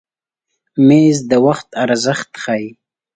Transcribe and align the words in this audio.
مېز 0.87 1.17
د 1.29 1.31
وخت 1.45 1.69
ارزښت 1.83 2.29
ښیي. 2.43 2.67